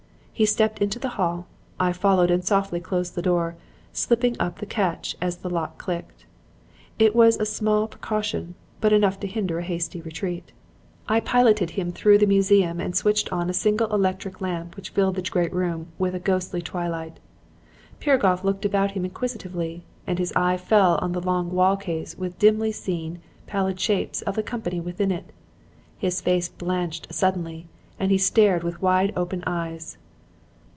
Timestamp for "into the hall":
0.79-1.45